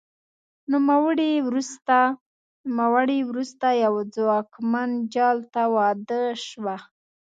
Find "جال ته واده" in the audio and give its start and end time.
5.13-6.21